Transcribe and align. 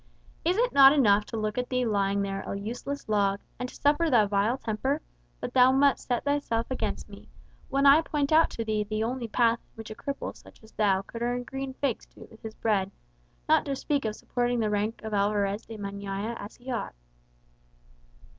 "Is 0.43 0.57
it 0.57 0.73
not 0.73 0.93
enough 0.93 1.25
to 1.25 1.37
look 1.37 1.59
at 1.59 1.69
thee 1.69 1.85
lying 1.85 2.23
there 2.23 2.41
a 2.41 2.57
useless 2.57 3.07
log, 3.07 3.39
and 3.59 3.69
to 3.69 3.75
suffer 3.75 4.09
thy 4.09 4.25
vile 4.25 4.57
temper; 4.57 4.99
but 5.39 5.53
thou 5.53 5.71
must 5.71 6.07
set 6.07 6.25
thyself 6.25 6.65
against 6.71 7.07
me, 7.07 7.29
when 7.69 7.85
I 7.85 8.01
point 8.01 8.31
out 8.31 8.49
to 8.49 8.65
thee 8.65 8.83
the 8.83 9.03
only 9.03 9.27
path 9.27 9.59
in 9.59 9.75
which 9.75 9.91
a 9.91 9.95
cripple 9.95 10.35
such 10.35 10.63
as 10.63 10.71
thou 10.71 11.03
could 11.03 11.21
earn 11.21 11.43
green 11.43 11.75
figs 11.75 12.07
to 12.07 12.23
eat 12.23 12.31
with 12.31 12.41
his 12.41 12.55
bread, 12.55 12.89
not 13.47 13.63
to 13.65 13.75
speak 13.75 14.03
of 14.05 14.15
supporting 14.15 14.59
the 14.59 14.71
rank 14.71 15.03
of 15.03 15.13
Alvarez 15.13 15.67
de 15.67 15.77
Meñaya 15.77 16.35
as 16.39 16.55
he 16.55 16.71
ought." 16.71 16.95